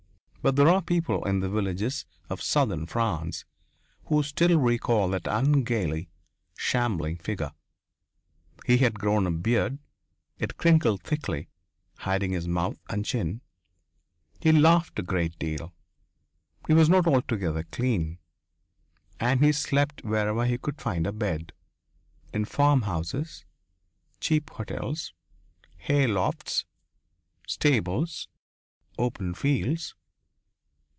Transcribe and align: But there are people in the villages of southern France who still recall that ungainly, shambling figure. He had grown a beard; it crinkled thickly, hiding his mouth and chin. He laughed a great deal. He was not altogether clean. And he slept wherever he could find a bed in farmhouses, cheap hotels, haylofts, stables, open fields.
But 0.43 0.55
there 0.55 0.69
are 0.69 0.81
people 0.81 1.23
in 1.27 1.39
the 1.41 1.49
villages 1.51 2.07
of 2.27 2.41
southern 2.41 2.87
France 2.87 3.45
who 4.05 4.23
still 4.23 4.57
recall 4.59 5.09
that 5.09 5.27
ungainly, 5.27 6.09
shambling 6.57 7.17
figure. 7.17 7.51
He 8.65 8.77
had 8.79 8.97
grown 8.99 9.27
a 9.27 9.31
beard; 9.31 9.77
it 10.39 10.57
crinkled 10.57 11.03
thickly, 11.03 11.47
hiding 11.99 12.31
his 12.31 12.47
mouth 12.47 12.79
and 12.89 13.05
chin. 13.05 13.41
He 14.39 14.51
laughed 14.51 14.97
a 14.97 15.03
great 15.03 15.37
deal. 15.37 15.75
He 16.65 16.73
was 16.73 16.89
not 16.89 17.05
altogether 17.05 17.61
clean. 17.61 18.17
And 19.19 19.45
he 19.45 19.51
slept 19.51 20.03
wherever 20.03 20.45
he 20.47 20.57
could 20.57 20.81
find 20.81 21.05
a 21.05 21.11
bed 21.11 21.53
in 22.33 22.45
farmhouses, 22.45 23.45
cheap 24.19 24.49
hotels, 24.49 25.13
haylofts, 25.77 26.65
stables, 27.45 28.27
open 28.97 29.35
fields. 29.35 29.93